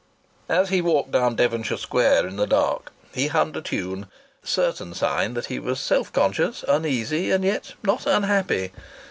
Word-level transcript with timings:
As 0.49 0.69
he 0.69 0.81
walked 0.81 1.11
down 1.11 1.35
Devonshire 1.35 1.77
Square 1.77 2.25
in 2.25 2.35
the 2.37 2.47
dark 2.47 2.91
he 3.13 3.27
hummed 3.27 3.55
a 3.55 3.61
tune; 3.61 4.07
certain 4.41 4.95
sign 4.95 5.35
that 5.35 5.45
he 5.45 5.59
was 5.59 5.79
self 5.79 6.11
conscious, 6.11 6.65
uneasy, 6.67 7.29
and 7.29 7.45
yet 7.45 7.75
not 7.83 8.07
unhappy. 8.07 8.71